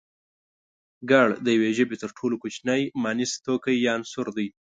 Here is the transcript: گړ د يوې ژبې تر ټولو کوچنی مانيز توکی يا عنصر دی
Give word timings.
گړ 1.09 1.27
د 1.45 1.47
يوې 1.55 1.71
ژبې 1.77 1.95
تر 2.03 2.09
ټولو 2.17 2.35
کوچنی 2.41 2.81
مانيز 3.03 3.31
توکی 3.45 3.75
يا 3.85 3.91
عنصر 3.97 4.27
دی 4.37 4.47